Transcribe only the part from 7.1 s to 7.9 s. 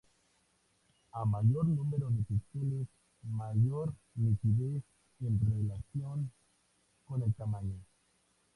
el tamaño.